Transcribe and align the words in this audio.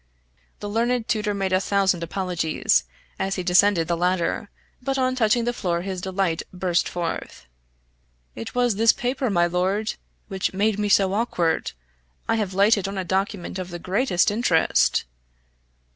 The 0.61 0.67
learned 0.67 1.07
tutor 1.07 1.35
made 1.35 1.53
a 1.53 1.61
thousand 1.61 2.01
apologies, 2.01 2.85
as 3.19 3.35
he 3.35 3.43
descended 3.43 3.87
the 3.87 3.95
ladder, 3.95 4.49
but 4.81 4.97
on 4.97 5.13
touching 5.15 5.43
the 5.45 5.53
floor 5.53 5.83
his 5.83 6.01
delight 6.01 6.41
burst 6.51 6.89
forth. 6.89 7.45
"It 8.33 8.55
was 8.55 8.77
this 8.77 8.93
paper, 8.93 9.29
my 9.29 9.45
lord, 9.45 9.93
which 10.27 10.55
made 10.55 10.79
me 10.79 10.89
so 10.89 11.13
awkward 11.13 11.73
I 12.27 12.33
have 12.37 12.55
lighted 12.55 12.87
on 12.87 12.97
a 12.97 13.03
document 13.05 13.59
of 13.59 13.69
the 13.69 13.77
greatest 13.77 14.31
interest!" 14.31 15.05